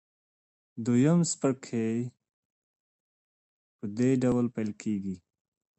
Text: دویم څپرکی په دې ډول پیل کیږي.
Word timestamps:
دویم 0.85 1.19
څپرکی 1.31 1.89
په 3.77 3.85
دې 3.97 4.11
ډول 4.23 4.45
پیل 4.55 4.71
کیږي. 4.81 5.15